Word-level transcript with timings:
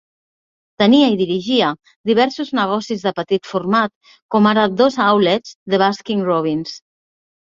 Tenia 0.83 1.07
i 1.15 1.17
dirigia 1.17 1.65
diversos 2.09 2.49
negocis 2.59 3.03
de 3.07 3.13
petit 3.19 3.49
format, 3.49 3.93
com 4.37 4.47
ara 4.53 4.63
dos 4.79 4.97
outlets 5.09 5.53
de 5.75 5.81
Baskin-Robbins. 5.85 6.75